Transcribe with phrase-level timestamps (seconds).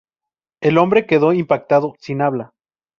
[0.63, 2.53] El hombre quedó impactado, sin habla.